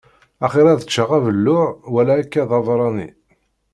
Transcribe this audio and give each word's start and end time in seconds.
Axir 0.45 0.65
ad 0.67 0.83
ččeɣ 0.87 1.09
abelluḍ 1.17 1.65
wala 1.93 2.13
akka 2.21 2.43
d 2.49 2.51
abeṛṛani. 2.57 3.09